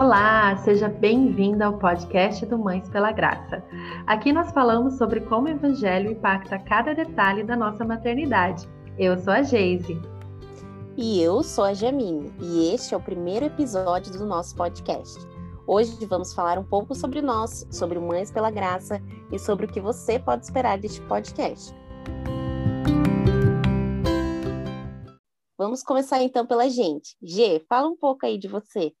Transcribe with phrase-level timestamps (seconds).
[0.00, 3.64] Olá, seja bem-vinda ao podcast do Mães pela Graça.
[4.06, 8.68] Aqui nós falamos sobre como o Evangelho impacta cada detalhe da nossa maternidade.
[8.96, 10.00] Eu sou a Geise.
[10.96, 15.18] E eu sou a Jamine, e este é o primeiro episódio do nosso podcast.
[15.66, 19.80] Hoje vamos falar um pouco sobre nós, sobre Mães pela Graça e sobre o que
[19.80, 21.74] você pode esperar deste podcast.
[25.58, 27.16] Vamos começar então pela gente.
[27.20, 28.92] G, fala um pouco aí de você.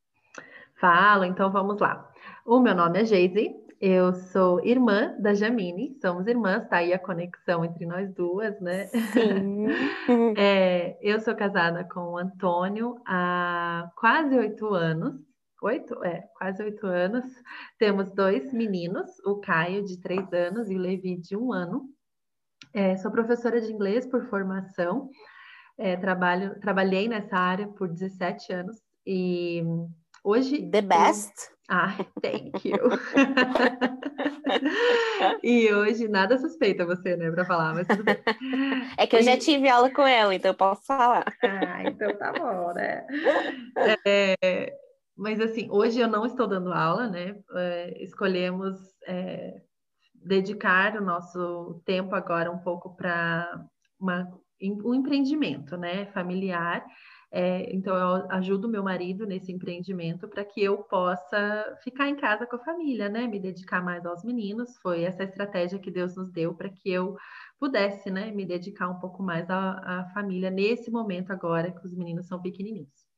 [0.80, 2.08] Falo, então vamos lá.
[2.46, 6.98] O meu nome é Geise, eu sou irmã da Jamine, somos irmãs, tá aí a
[6.98, 8.86] conexão entre nós duas, né?
[8.86, 9.66] Sim.
[10.38, 15.14] é, eu sou casada com o Antônio há quase oito anos.
[15.62, 16.02] Oito?
[16.04, 17.24] É, quase oito anos.
[17.76, 21.88] Temos dois meninos, o Caio, de três anos, e o Levi, de um ano.
[22.72, 25.10] É, sou professora de inglês por formação.
[25.76, 28.76] É, trabalho, trabalhei nessa área por 17 anos
[29.06, 29.62] e
[30.24, 30.68] hoje.
[30.70, 31.32] The best.
[31.50, 31.58] Eu...
[31.70, 32.78] Ah, thank you.
[35.42, 38.16] e hoje nada suspeita você, né, para falar, mas tudo bem.
[38.96, 41.26] É que eu já tive aula com ela, então eu posso falar.
[41.42, 43.06] Ah, então tá bom, né?
[44.06, 44.72] É,
[45.14, 47.36] mas assim, hoje eu não estou dando aula, né?
[47.54, 49.60] É, escolhemos é,
[50.14, 53.62] dedicar o nosso tempo agora um pouco para
[54.00, 56.82] um empreendimento, né, familiar.
[57.30, 62.46] É, então, eu ajudo meu marido nesse empreendimento para que eu possa ficar em casa
[62.46, 63.26] com a família, né?
[63.26, 64.78] Me dedicar mais aos meninos.
[64.78, 67.16] Foi essa estratégia que Deus nos deu para que eu
[67.58, 71.94] pudesse, né, me dedicar um pouco mais à, à, família nesse momento agora que os
[71.94, 73.08] meninos são pequenininhos.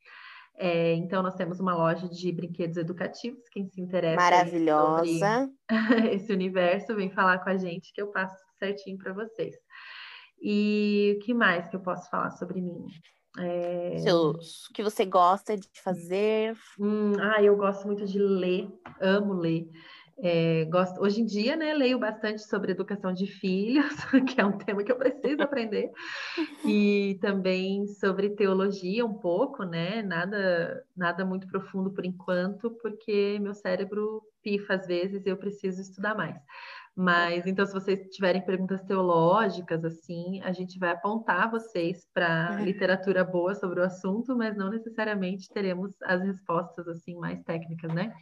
[0.57, 3.49] É, então, nós temos uma loja de brinquedos educativos.
[3.51, 5.51] Quem se interessa Maravilhosa.
[6.11, 9.55] esse universo, vem falar com a gente que eu passo certinho para vocês.
[10.43, 12.87] E o que mais que eu posso falar sobre mim?
[13.39, 13.99] É...
[13.99, 16.57] Seus, o que você gosta de fazer?
[16.79, 18.69] Hum, ah, eu gosto muito de ler,
[19.01, 19.69] amo ler.
[20.23, 23.87] É, gosto, hoje em dia, né, leio bastante sobre educação de filhos,
[24.29, 25.91] que é um tema que eu preciso aprender,
[26.63, 33.55] e também sobre teologia um pouco, né, nada, nada muito profundo por enquanto, porque meu
[33.55, 36.37] cérebro pifa às vezes e eu preciso estudar mais.
[37.01, 42.65] Mas então, se vocês tiverem perguntas teológicas, assim, a gente vai apontar vocês para uhum.
[42.67, 48.13] literatura boa sobre o assunto, mas não necessariamente teremos as respostas assim mais técnicas, né?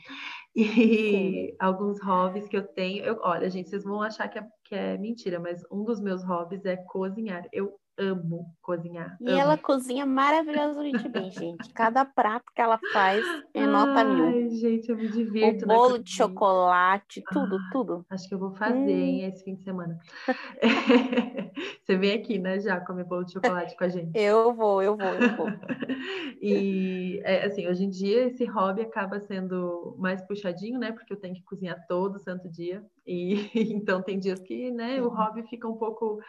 [0.54, 1.56] E Sim.
[1.58, 4.96] alguns hobbies que eu tenho, eu, olha, gente, vocês vão achar que é, que é
[4.96, 7.48] mentira, mas um dos meus hobbies é cozinhar.
[7.52, 9.16] Eu amo cozinhar.
[9.20, 9.40] E amo.
[9.40, 11.72] ela cozinha maravilhosamente bem, gente.
[11.72, 14.26] Cada prato que ela faz é nota mil.
[14.26, 15.64] Ai, gente, eu me divirto.
[15.64, 18.06] O bolo de chocolate, tudo, ah, tudo.
[18.08, 18.88] Acho que eu vou fazer, hum.
[18.88, 19.98] hein, esse fim de semana.
[21.82, 24.10] Você vem aqui, né, já comer bolo de chocolate com a gente.
[24.14, 25.46] Eu vou, eu vou, eu vou.
[26.40, 31.16] e, é, assim, hoje em dia esse hobby acaba sendo mais puxadinho, né, porque eu
[31.18, 32.84] tenho que cozinhar todo santo dia.
[33.06, 36.20] E então tem dias que, né, o hobby fica um pouco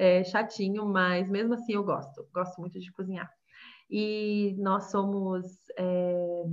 [0.00, 3.30] é, chatinho, mas mesmo assim eu gosto, gosto muito de cozinhar.
[3.90, 5.44] E nós somos,
[5.76, 6.44] é,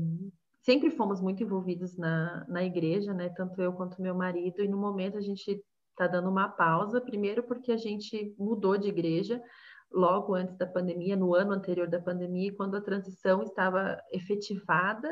[0.61, 3.29] sempre fomos muito envolvidos na, na igreja, né?
[3.29, 7.41] Tanto eu quanto meu marido, e no momento a gente está dando uma pausa, primeiro
[7.41, 9.41] porque a gente mudou de igreja
[9.89, 15.07] logo antes da pandemia, no ano anterior da pandemia, quando a transição estava efetivada,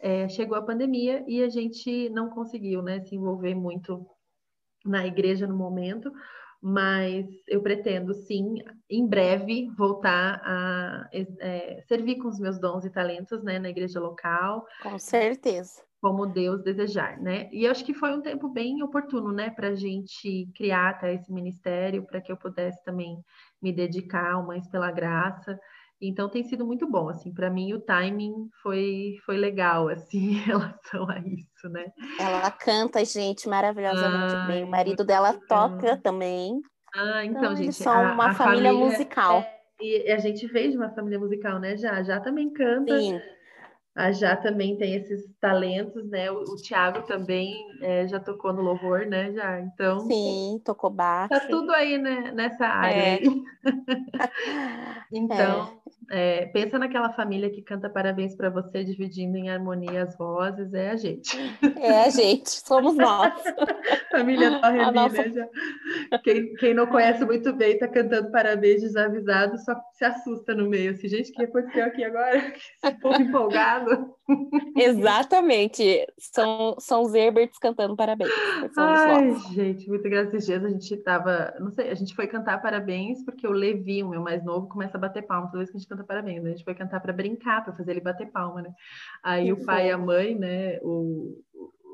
[0.00, 4.06] é, chegou a pandemia e a gente não conseguiu né, se envolver muito
[4.82, 6.10] na igreja no momento,
[6.62, 8.56] mas eu pretendo sim,
[8.88, 14.00] em breve, voltar a é, servir com os meus dons e talentos, né, na igreja
[14.00, 14.66] local.
[14.82, 15.82] Com certeza.
[16.00, 17.48] Como Deus desejar, né?
[17.52, 21.32] E acho que foi um tempo bem oportuno, né, para a gente criar até esse
[21.32, 23.16] ministério, para que eu pudesse também
[23.62, 25.58] me dedicar ao Mães pela Graça.
[26.00, 30.38] Então tem sido muito bom, assim, para mim o timing foi foi legal assim em
[30.38, 31.86] relação a isso, né?
[32.18, 34.64] Ela canta, gente, maravilhosamente Ai, bem.
[34.64, 36.60] O marido dela toca também.
[36.94, 39.40] Ah, então, então gente, são a, uma a família, família, musical.
[39.40, 41.76] É, e a gente veio de uma família musical, né?
[41.76, 42.98] Já, já também canta.
[42.98, 43.20] Sim.
[43.96, 46.30] A Já também tem esses talentos, né?
[46.30, 49.32] O, o Thiago também é, já tocou no louvor, né?
[49.32, 50.00] Já, então.
[50.00, 51.30] Sim, tocou baixo.
[51.30, 53.18] Tá tudo aí né, nessa área.
[55.08, 55.18] É.
[55.18, 56.26] então, é.
[56.26, 60.90] É, pensa naquela família que canta parabéns para você, dividindo em harmonia as vozes, é
[60.90, 61.36] a gente.
[61.78, 63.32] É a gente, somos nós.
[64.10, 65.30] família Torre nossa...
[65.30, 65.48] já.
[66.22, 70.92] Quem, quem não conhece muito bem está cantando parabéns desavisado, só se assusta no meio.
[70.92, 72.38] Assim, gente, o que aconteceu aqui agora?
[72.84, 74.14] Esse povo empolgado.
[74.76, 76.06] Exatamente.
[76.18, 78.30] São, são os Herberts cantando parabéns.
[78.76, 80.64] Ai, gente, muito graças a dias.
[80.64, 84.20] A gente tava, não sei, a gente foi cantar parabéns porque o Levi, o meu
[84.20, 86.50] mais novo, começa a bater palma toda vez que que a gente canta parabéns, né?
[86.50, 88.74] A gente foi cantar para brincar, para fazer ele bater palma, né?
[89.22, 91.38] Aí o pai e a mãe, né, o,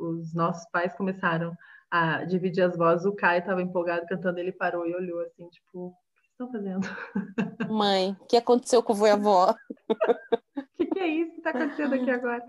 [0.00, 1.56] os nossos pais começaram
[1.90, 3.05] a dividir as vozes.
[3.05, 6.88] O Caio estava empolgado cantando, ele parou e olhou assim, tipo, o que estão fazendo?
[7.70, 9.50] Mãe, o que aconteceu com o avó?
[9.50, 9.55] O
[10.76, 12.44] que, que, é isso que está acontecendo aqui agora?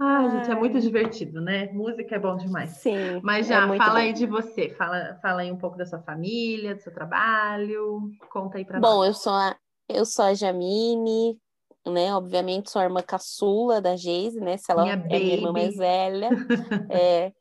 [0.00, 1.70] Ah, gente, é muito divertido, né?
[1.72, 2.70] Música é bom demais.
[2.70, 3.20] Sim.
[3.22, 3.96] Mas já, é fala bom.
[3.96, 4.70] aí de você.
[4.70, 8.10] Fala, fala aí um pouco da sua família, do seu trabalho.
[8.30, 8.90] Conta aí para nós.
[8.90, 9.56] Bom, eu sou a,
[9.88, 11.38] eu sou a Jamine,
[11.86, 12.14] né?
[12.14, 14.56] Obviamente sou a irmã caçula da Geise, né?
[14.56, 15.18] Se ela minha é baby.
[15.18, 16.30] minha irmã mais velha.
[16.90, 17.32] é,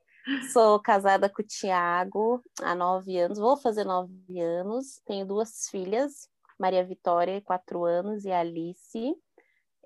[0.51, 5.01] sou casada com o Tiago há nove anos, vou fazer nove anos.
[5.05, 6.27] Tenho duas filhas,
[6.59, 9.15] Maria Vitória, quatro anos, e Alice.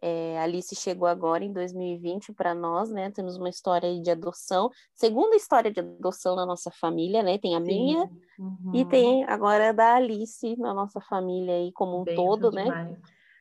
[0.01, 3.09] É, Alice chegou agora em 2020 para nós, né?
[3.09, 7.37] Temos uma história de adoção, segunda história de adoção na nossa família, né?
[7.37, 7.65] Tem a Sim.
[7.65, 8.71] minha uhum.
[8.73, 12.95] e tem agora a da Alice na nossa família aí como um Bem todo, né?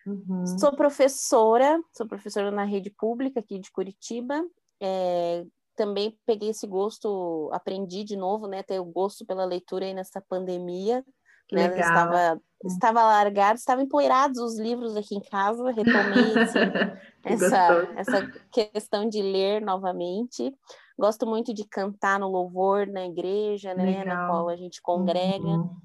[0.06, 0.46] Uhum.
[0.58, 4.42] Sou professora, sou professora na rede pública aqui de Curitiba.
[4.80, 5.44] É,
[5.74, 8.62] também peguei esse gosto, aprendi de novo, né?
[8.62, 11.04] Ter o gosto pela leitura aí nessa pandemia.
[11.48, 11.68] Que né?
[11.68, 11.80] Legal.
[11.80, 12.40] Estava.
[12.66, 16.58] Estava largado, estavam empoeirados os livros aqui em casa, retomei assim,
[17.24, 20.54] essa, essa questão de ler novamente.
[20.98, 23.84] Gosto muito de cantar no louvor na igreja, né?
[23.84, 24.04] Legal.
[24.06, 25.44] Na qual a gente congrega.
[25.44, 25.76] Uhum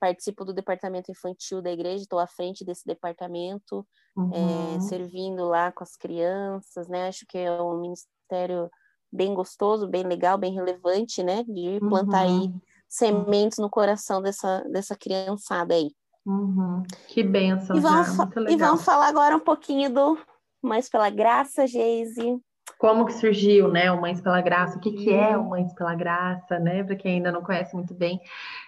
[0.00, 4.76] participo do departamento infantil da igreja, estou à frente desse departamento, é, uhum.
[4.76, 7.08] é, servindo lá com as crianças, né?
[7.08, 8.70] Acho que é um ministério
[9.12, 11.44] bem gostoso, bem legal, bem relevante, né?
[11.44, 12.42] De plantar uhum.
[12.42, 12.54] aí
[12.88, 15.90] sementes no coração dessa, dessa criançada aí.
[16.26, 16.82] Uhum.
[17.08, 18.08] Que benção, e vamos,
[18.48, 20.18] e vamos falar agora um pouquinho do
[20.62, 22.40] Mães pela Graça, Geise
[22.80, 25.94] como que surgiu, né, o Mães pela Graça, o que, que é o Mães pela
[25.94, 28.18] Graça, né, para quem ainda não conhece muito bem.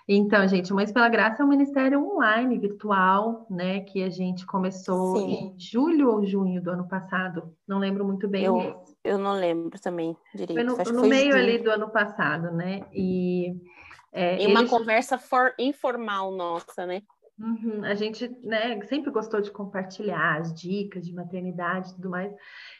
[0.07, 4.45] Então, gente, o Mães pela Graça é um ministério online, virtual, né, que a gente
[4.45, 5.33] começou Sim.
[5.33, 8.45] em julho ou junho do ano passado, não lembro muito bem.
[8.45, 10.77] Eu, eu não lembro também direito.
[10.77, 13.57] Foi no, no meio ali do ano passado, né, e...
[14.15, 14.71] É, uma eles...
[14.71, 17.01] conversa for, informal nossa, né?
[17.43, 17.85] Uhum.
[17.85, 22.33] A gente né, sempre gostou de compartilhar as dicas de maternidade e tudo mais.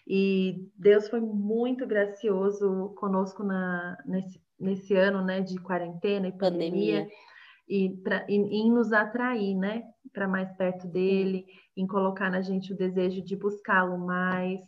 [0.07, 7.01] E Deus foi muito gracioso conosco na, nesse, nesse ano né, de quarentena e pandemia,
[7.01, 7.09] pandemia.
[7.69, 9.83] E, pra, e, em nos atrair né,
[10.13, 11.45] para mais perto dele,
[11.77, 14.61] em colocar na gente o desejo de buscá-lo mais,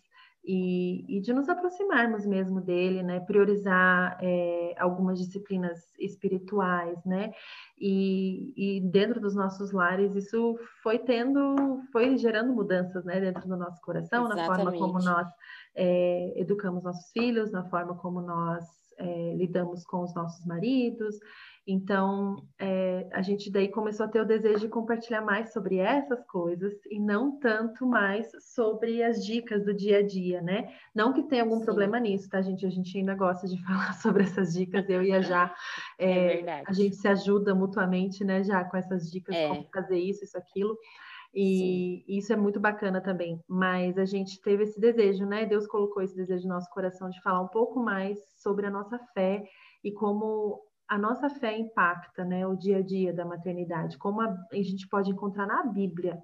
[0.46, 3.20] e, e, de nos aproximarmos mesmo dele, né?
[3.20, 7.32] Priorizar é, algumas disciplinas espirituais, né?
[7.78, 13.20] E, e, dentro dos nossos lares isso foi tendo, foi gerando mudanças, né?
[13.20, 14.48] Dentro do nosso coração, Exatamente.
[14.48, 15.28] na forma como nós
[15.74, 18.64] é, educamos nossos filhos, na forma como nós
[18.98, 21.18] é, lidamos com os nossos maridos,
[21.66, 26.22] então, é, a gente daí começou a ter o desejo de compartilhar mais sobre essas
[26.26, 30.70] coisas e não tanto mais sobre as dicas do dia a dia, né?
[30.94, 31.64] Não que tenha algum Sim.
[31.64, 32.66] problema nisso, tá, gente?
[32.66, 35.54] A gente ainda gosta de falar sobre essas dicas, eu e a Já.
[35.98, 39.48] É, é a gente se ajuda mutuamente, né, Já, com essas dicas, é.
[39.48, 40.76] como fazer isso, isso, aquilo.
[41.32, 42.18] E Sim.
[42.18, 43.42] isso é muito bacana também.
[43.48, 45.46] Mas a gente teve esse desejo, né?
[45.46, 48.98] Deus colocou esse desejo no nosso coração de falar um pouco mais sobre a nossa
[49.14, 49.42] fé
[49.82, 54.36] e como a nossa fé impacta né, o dia a dia da maternidade, como a,
[54.52, 56.18] a gente pode encontrar na Bíblia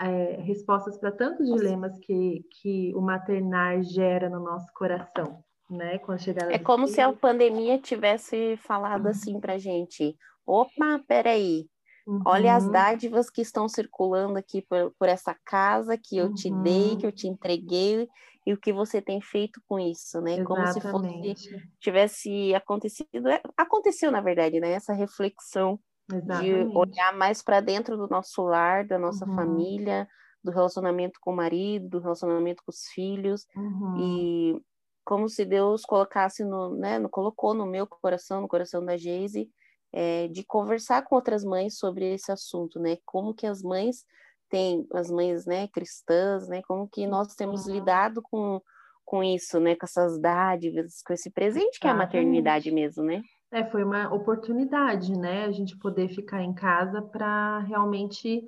[0.00, 5.42] é, respostas para tantos dilemas que, que o maternar gera no nosso coração.
[5.68, 9.10] Né, a chegada é como se a pandemia tivesse falado uhum.
[9.10, 11.66] assim para gente: opa, peraí,
[12.06, 12.22] Uhum.
[12.24, 12.70] Olha as uhum.
[12.70, 16.34] dádivas que estão circulando aqui por, por essa casa que eu uhum.
[16.34, 18.08] te dei, que eu te entreguei,
[18.46, 20.34] e o que você tem feito com isso, né?
[20.34, 20.46] Exatamente.
[20.46, 24.70] Como se fosse tivesse acontecido, é, aconteceu na verdade, né?
[24.70, 26.44] Essa reflexão Exatamente.
[26.44, 29.34] de olhar mais para dentro do nosso lar, da nossa uhum.
[29.34, 30.08] família,
[30.44, 33.96] do relacionamento com o marido, do relacionamento com os filhos uhum.
[33.98, 34.62] e
[35.04, 39.48] como se Deus colocasse no, né, no, colocou no meu coração, no coração da Geise,
[39.92, 42.98] é, de conversar com outras mães sobre esse assunto, né?
[43.04, 44.04] Como que as mães
[44.48, 46.62] têm, as mães, né, cristãs, né?
[46.66, 47.74] Como que nós temos uhum.
[47.74, 48.60] lidado com,
[49.04, 49.74] com isso, né?
[49.76, 53.22] Com essas dádivas, com esse presente que é a maternidade mesmo, né?
[53.52, 55.44] É, foi uma oportunidade, né?
[55.44, 58.42] A gente poder ficar em casa para realmente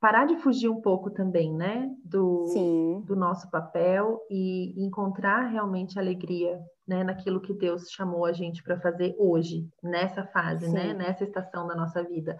[0.00, 1.90] parar de fugir um pouco também, né?
[2.04, 2.44] Do,
[3.04, 8.78] do nosso papel e encontrar realmente alegria né, naquilo que Deus chamou a gente para
[8.80, 10.86] fazer hoje, nessa fase, né, Sim.
[10.88, 12.38] né, nessa estação da nossa vida.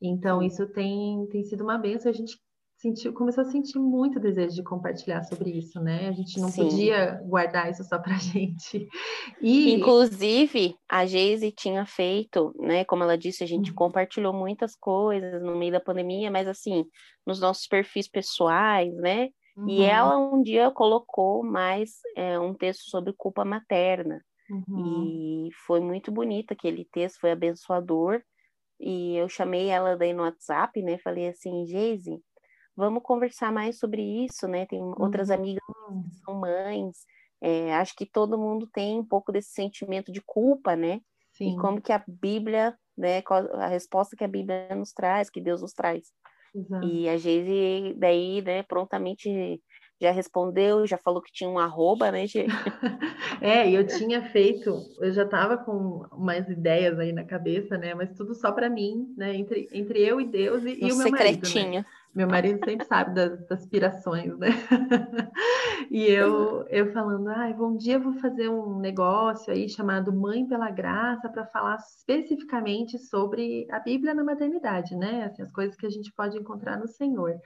[0.00, 2.38] Então, isso tem, tem sido uma benção, a gente
[2.80, 6.08] sentiu, começou a sentir muito desejo de compartilhar sobre isso, né?
[6.08, 6.64] A gente não Sim.
[6.64, 8.88] podia guardar isso só para gente.
[9.40, 12.84] E inclusive a Geise tinha feito, né?
[12.84, 13.76] Como ela disse, a gente uhum.
[13.76, 16.86] compartilhou muitas coisas no meio da pandemia, mas assim
[17.26, 19.28] nos nossos perfis pessoais, né?
[19.56, 19.68] Uhum.
[19.68, 24.24] E ela um dia colocou mais é, um texto sobre culpa materna.
[24.50, 25.46] Uhum.
[25.46, 28.22] E foi muito bonito aquele texto, foi abençoador.
[28.80, 30.98] E eu chamei ela daí no WhatsApp, né?
[30.98, 32.18] Falei assim, Geise,
[32.74, 34.64] vamos conversar mais sobre isso, né?
[34.66, 34.94] Tem uhum.
[34.98, 35.62] outras amigas
[36.08, 37.04] que são mães.
[37.42, 41.00] É, acho que todo mundo tem um pouco desse sentimento de culpa, né?
[41.32, 41.52] Sim.
[41.52, 43.22] E como que a Bíblia, né?
[43.54, 46.08] A resposta que a Bíblia nos traz, que Deus nos traz.
[46.54, 46.86] Exato.
[46.86, 49.62] E a Geise daí, né, prontamente
[50.00, 52.46] já respondeu, já falou que tinha um arroba, né, Gê?
[53.40, 57.94] é, e eu tinha feito, eu já estava com umas ideias aí na cabeça, né,
[57.94, 61.08] mas tudo só para mim, né, entre, entre eu e Deus e, e o meu
[61.08, 61.64] secretinho.
[61.64, 61.84] marido, né?
[62.12, 64.48] Meu marido sempre sabe das, das aspirações, né?
[65.88, 70.44] e eu, eu falando, ai, bom dia, eu vou fazer um negócio aí chamado Mãe
[70.44, 75.26] pela Graça para falar especificamente sobre a Bíblia na maternidade, né?
[75.26, 77.40] Assim, as coisas que a gente pode encontrar no Senhor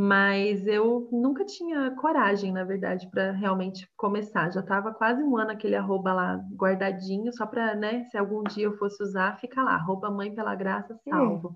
[0.00, 4.48] mas eu nunca tinha coragem, na verdade, para realmente começar.
[4.48, 8.66] Já estava quase um ano aquele arroba lá guardadinho, só para, né, se algum dia
[8.66, 11.48] eu fosse usar, fica lá, arroba mãe pela graça salvo.
[11.48, 11.54] Hum.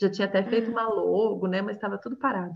[0.00, 2.54] Já tinha até feito uma logo, né, mas estava tudo parado.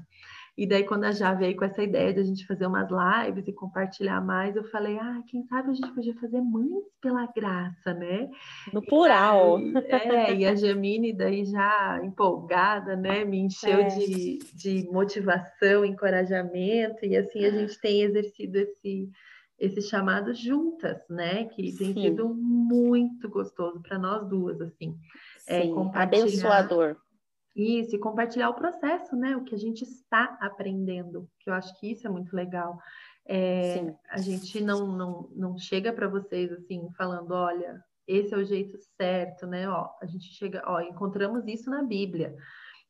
[0.58, 3.46] E daí, quando a Já veio com essa ideia de a gente fazer umas lives
[3.46, 7.94] e compartilhar mais, eu falei, ah, quem sabe a gente podia fazer Mães pela Graça,
[7.94, 8.28] né?
[8.72, 9.60] No plural.
[9.60, 13.24] E, é, e a Jamine daí já empolgada, né?
[13.24, 13.86] Me encheu é.
[13.86, 19.08] de, de motivação, encorajamento, e assim a gente tem exercido esse,
[19.60, 21.44] esse chamado juntas, né?
[21.44, 22.02] Que tem Sim.
[22.02, 24.96] sido muito gostoso para nós duas, assim.
[25.46, 26.22] É, Sim, é, compartilhar...
[26.24, 26.96] abençoador
[27.62, 29.36] isso, e compartilhar o processo, né?
[29.36, 32.78] O que a gente está aprendendo, que eu acho que isso é muito legal.
[33.26, 38.44] É, a gente não, não, não chega para vocês assim, falando, olha, esse é o
[38.44, 39.68] jeito certo, né?
[39.68, 42.34] Ó, a gente chega, ó, encontramos isso na Bíblia,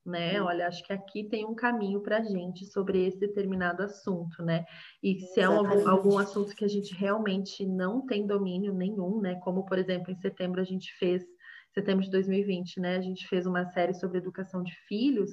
[0.07, 0.41] né?
[0.41, 4.65] Olha, acho que aqui tem um caminho para a gente sobre esse determinado assunto, né?
[5.03, 9.35] E se é algum, algum assunto que a gente realmente não tem domínio nenhum, né?
[9.37, 11.25] Como, por exemplo, em setembro a gente fez
[11.78, 12.97] setembro de 2020, né?
[12.97, 15.30] A gente fez uma série sobre educação de filhos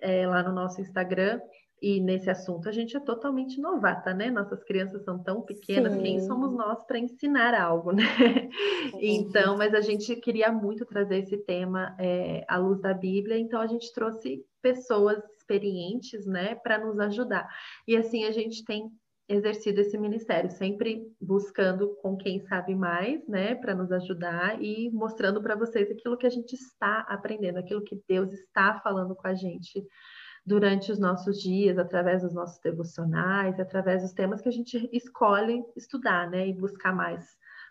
[0.00, 1.40] é, lá no nosso Instagram.
[1.82, 4.30] E nesse assunto a gente é totalmente novata, né?
[4.30, 6.02] Nossas crianças são tão pequenas, Sim.
[6.02, 8.04] quem somos nós para ensinar algo, né?
[9.00, 13.60] Então, mas a gente queria muito trazer esse tema é, à luz da Bíblia, então
[13.60, 17.48] a gente trouxe pessoas experientes, né, para nos ajudar.
[17.88, 18.90] E assim a gente tem
[19.30, 25.40] exercido esse ministério, sempre buscando com quem sabe mais, né, para nos ajudar e mostrando
[25.40, 29.34] para vocês aquilo que a gente está aprendendo, aquilo que Deus está falando com a
[29.34, 29.86] gente
[30.44, 35.62] durante os nossos dias, através dos nossos devocionais, através dos temas que a gente escolhe
[35.76, 37.24] estudar, né, e buscar mais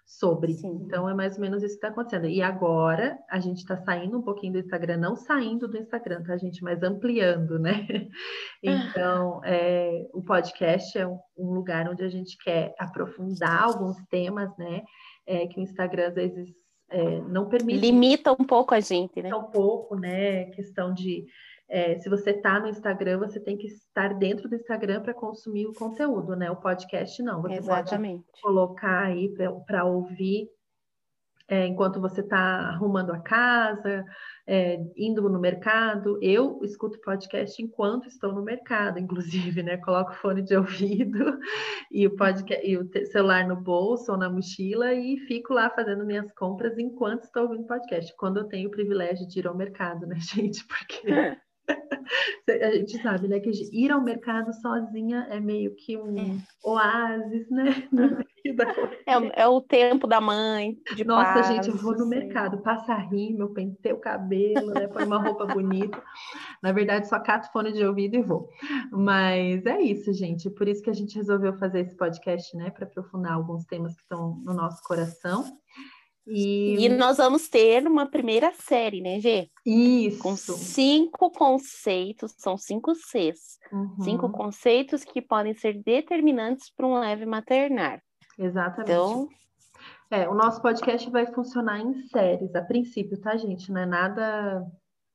[0.10, 0.54] sobre.
[0.54, 0.82] Sim.
[0.86, 2.26] Então é mais ou menos isso que está acontecendo.
[2.26, 6.36] E agora a gente está saindo um pouquinho do Instagram, não saindo do Instagram, tá,
[6.36, 6.64] gente?
[6.64, 7.86] Mas ampliando, né?
[8.62, 14.50] Então é, o podcast é um, um, lugar onde a gente quer aprofundar alguns temas,
[14.58, 14.82] né?
[15.26, 16.50] É, que o Instagram às vezes
[16.90, 17.80] é, não permite.
[17.80, 19.34] Limita um pouco a gente, né?
[19.34, 20.46] Um pouco, né?
[20.46, 21.26] Questão de
[21.70, 25.68] é, se você está no Instagram, você tem que estar dentro do Instagram para consumir
[25.68, 26.50] o conteúdo, né?
[26.50, 27.44] O podcast não.
[27.44, 28.26] Você Exatamente.
[28.26, 29.32] pode colocar aí
[29.68, 30.50] para ouvir
[31.48, 32.38] é, enquanto você está
[32.70, 34.04] arrumando a casa,
[34.48, 36.18] é, indo no mercado.
[36.24, 39.78] Eu escuto podcast enquanto estou no mercado, inclusive, né?
[39.78, 41.38] Coloco fone de ouvido
[41.92, 46.04] e o, podcast, e o celular no bolso ou na mochila e fico lá fazendo
[46.04, 48.16] minhas compras enquanto estou ouvindo podcast.
[48.18, 50.66] Quando eu tenho o privilégio de ir ao mercado, né, gente?
[50.66, 51.38] Porque
[52.50, 56.38] a gente sabe, né, que ir ao mercado sozinha é meio que um é.
[56.64, 57.66] oásis, né?
[59.06, 60.78] É, é, o tempo da mãe.
[60.96, 64.88] De Nossa, paz, gente, eu vou no mercado, passa rímel, pentei o cabelo, né?
[64.88, 66.02] Põe uma roupa bonita.
[66.64, 68.50] Na verdade, só cato fone de ouvido e vou.
[68.92, 70.50] Mas é isso, gente.
[70.50, 72.70] Por isso que a gente resolveu fazer esse podcast, né?
[72.70, 75.46] Para aprofundar alguns temas que estão no nosso coração.
[76.30, 76.86] E...
[76.86, 76.90] e...
[76.90, 79.50] nós vamos ter uma primeira série, né, Gê?
[79.66, 80.22] Isso.
[80.22, 83.58] Com cinco conceitos, são cinco Cs.
[83.72, 84.02] Uhum.
[84.02, 88.02] Cinco conceitos que podem ser determinantes para um leve maternar.
[88.38, 88.92] Exatamente.
[88.92, 89.28] Então.
[90.12, 93.72] É, o nosso podcast vai funcionar em séries, a princípio, tá, gente?
[93.72, 94.66] Não é nada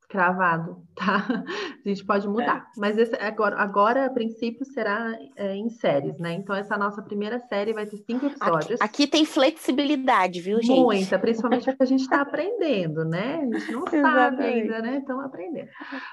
[0.08, 1.44] cravado, tá?
[1.84, 2.68] A gente pode mudar.
[2.76, 2.80] É.
[2.80, 6.32] Mas esse, agora, agora, a princípio, será é, em séries, né?
[6.34, 8.80] Então, essa nossa primeira série vai ter cinco episódios.
[8.80, 10.80] Aqui, aqui tem flexibilidade, viu, gente?
[10.80, 13.49] Muita, principalmente porque a gente está aprendendo, né?
[13.52, 14.99] A gente não sabe ainda, né?
[14.99, 15.68] Estamos aprendendo.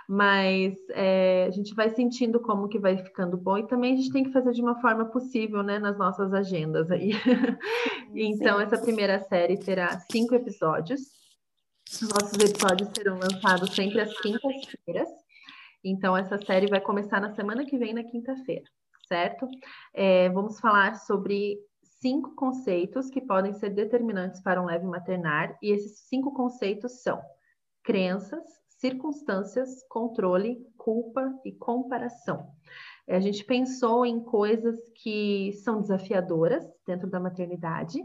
[0.07, 4.11] Mas é, a gente vai sentindo como que vai ficando bom e também a gente
[4.11, 5.79] tem que fazer de uma forma possível, né?
[5.79, 7.11] Nas nossas agendas aí.
[8.15, 11.20] então, essa primeira série terá cinco episódios.
[11.91, 15.09] Os nossos episódios serão lançados sempre às quintas-feiras.
[15.83, 18.63] Então, essa série vai começar na semana que vem, na quinta-feira,
[19.07, 19.45] certo?
[19.93, 21.59] É, vamos falar sobre
[21.99, 27.21] cinco conceitos que podem ser determinantes para um leve maternar, e esses cinco conceitos são
[27.83, 32.47] crenças, circunstâncias, controle, culpa e comparação.
[33.05, 37.99] É, a gente pensou em coisas que são desafiadoras dentro da maternidade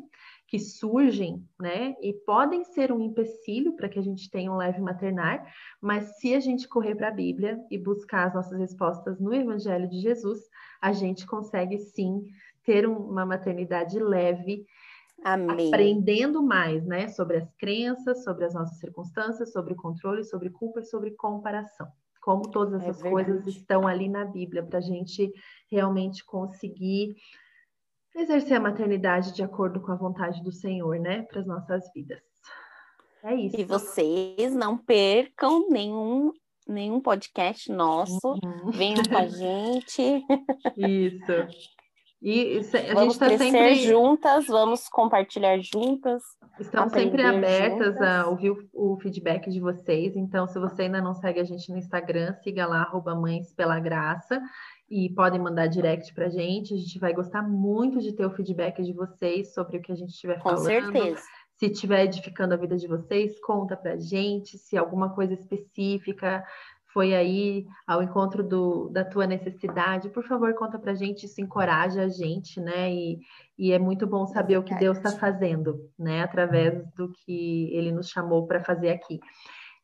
[0.46, 4.80] que surgem, né, e podem ser um empecilho para que a gente tenha um leve
[4.80, 5.44] maternar,
[5.80, 9.88] mas se a gente correr para a Bíblia e buscar as nossas respostas no Evangelho
[9.88, 10.40] de Jesus,
[10.80, 12.22] a gente consegue sim
[12.62, 14.64] ter uma maternidade leve,
[15.24, 15.68] Amém.
[15.68, 20.84] aprendendo mais, né, sobre as crenças, sobre as nossas circunstâncias, sobre controle, sobre culpa e
[20.84, 21.88] sobre comparação.
[22.20, 25.32] Como todas essas é coisas estão ali na Bíblia para a gente
[25.70, 27.16] realmente conseguir
[28.16, 32.20] exercer a maternidade de acordo com a vontade do Senhor, né, para as nossas vidas.
[33.22, 33.58] É isso.
[33.58, 36.32] E vocês não percam nenhum
[36.66, 38.20] nenhum podcast nosso.
[38.24, 38.70] Uhum.
[38.72, 40.24] Venham com a gente.
[40.76, 41.32] Isso.
[42.20, 46.22] E a vamos gente está sempre juntas, vamos compartilhar juntas.
[46.58, 48.02] Estamos sempre abertas juntas.
[48.02, 50.16] a ouvir o, o, feedback de vocês.
[50.16, 53.78] Então, se você ainda não segue a gente no Instagram, siga lá, arroba Mães Pela
[53.78, 54.40] Graça
[54.88, 56.74] e podem mandar direct para a gente.
[56.74, 59.96] A gente vai gostar muito de ter o feedback de vocês sobre o que a
[59.96, 60.58] gente estiver falando.
[60.58, 61.22] Com certeza.
[61.58, 64.58] Se estiver edificando a vida de vocês, conta para a gente.
[64.58, 66.44] Se alguma coisa específica
[66.92, 71.26] foi aí ao encontro do, da tua necessidade, por favor, conta para a gente.
[71.26, 72.90] Isso encoraja a gente, né?
[72.90, 73.20] E,
[73.58, 76.22] e é muito bom saber o que Deus está fazendo, né?
[76.22, 79.20] Através do que Ele nos chamou para fazer aqui.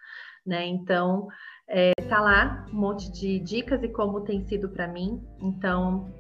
[0.45, 0.67] Né?
[0.67, 1.29] Então,
[1.69, 5.23] é, tá lá um monte de dicas e como tem sido para mim.
[5.41, 6.13] Então,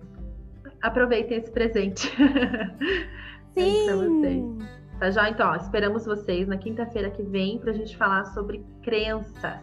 [0.80, 2.10] aproveitem esse presente.
[3.56, 4.58] Sim!
[4.98, 5.28] Tá já?
[5.28, 9.60] Então, ó, esperamos vocês na quinta-feira que vem para a gente falar sobre crenças.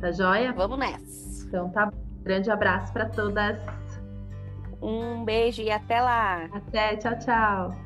[0.00, 0.52] Tá joia?
[0.54, 1.35] Vamos nessa.
[1.46, 1.90] Então tá.
[2.22, 3.58] Grande abraço para todas.
[4.82, 6.48] Um beijo e até lá.
[6.52, 7.85] Até, tchau, tchau.